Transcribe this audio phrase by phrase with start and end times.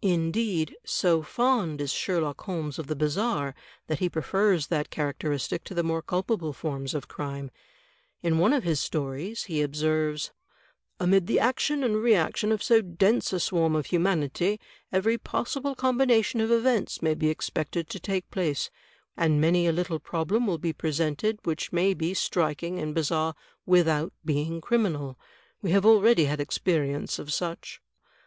[0.00, 3.54] Indeed, so fond is Sherlock Holmes of the bizarre
[3.86, 7.50] that he prefers that characteristic to the more culpable forms of crime.
[8.22, 10.32] In one of his stories he observes:
[10.98, 14.58] "Amid the action and reaction of so dense a swarm of humanity,
[14.90, 18.70] every possible combination of events may be expected to take place,
[19.18, 23.34] and many a little problem wiU be presented which may be striking and bizarre
[23.66, 25.18] without being criminal.
[25.60, 27.82] We have already had experience of such."